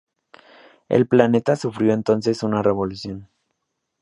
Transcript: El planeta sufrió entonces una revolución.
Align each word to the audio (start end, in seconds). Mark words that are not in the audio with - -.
El 0.89 1.05
planeta 1.05 1.55
sufrió 1.55 1.93
entonces 1.93 2.41
una 2.41 2.63
revolución. 2.63 3.29